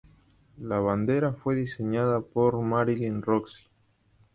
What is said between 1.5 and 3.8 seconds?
diseñada por Marilyn Roxie.